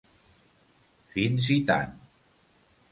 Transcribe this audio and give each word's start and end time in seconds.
Fins 1.13 1.51
i 1.59 1.59
tant. 1.71 1.97